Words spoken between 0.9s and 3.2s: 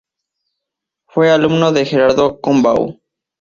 Fue alumno de Gerardo Gombau.